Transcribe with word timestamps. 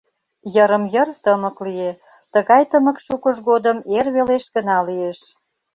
Йырым-йыр 0.53 1.09
тымык 1.23 1.57
лие, 1.65 1.91
тыгай 2.33 2.63
тымык 2.71 2.97
шукыж 3.05 3.37
годым 3.49 3.77
эр 3.97 4.05
велеш 4.15 4.45
гына 4.55 4.77
лиеш; 4.87 5.19